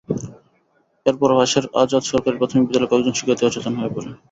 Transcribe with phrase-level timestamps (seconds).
[1.05, 4.09] এরপর পাশের আজাদ সরকারি প্রাথমিক বিদ্যালয়ের কয়েকজন শিক্ষার্থী অচেতন হয়ে পড়ে।